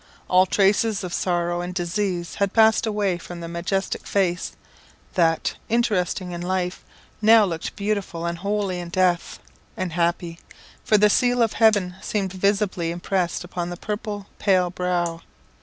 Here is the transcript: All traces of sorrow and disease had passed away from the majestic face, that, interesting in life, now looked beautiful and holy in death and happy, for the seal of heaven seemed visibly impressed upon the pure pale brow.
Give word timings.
All 0.27 0.47
traces 0.47 1.03
of 1.03 1.13
sorrow 1.13 1.61
and 1.61 1.75
disease 1.75 2.33
had 2.41 2.53
passed 2.53 2.87
away 2.87 3.19
from 3.19 3.39
the 3.39 3.47
majestic 3.47 4.07
face, 4.07 4.53
that, 5.13 5.53
interesting 5.69 6.31
in 6.31 6.41
life, 6.41 6.83
now 7.21 7.45
looked 7.45 7.75
beautiful 7.75 8.25
and 8.25 8.39
holy 8.39 8.79
in 8.79 8.89
death 8.89 9.37
and 9.77 9.93
happy, 9.93 10.39
for 10.83 10.97
the 10.97 11.07
seal 11.07 11.43
of 11.43 11.53
heaven 11.53 11.97
seemed 12.01 12.33
visibly 12.33 12.89
impressed 12.89 13.43
upon 13.43 13.69
the 13.69 13.77
pure 13.77 14.25
pale 14.39 14.71
brow. 14.71 15.21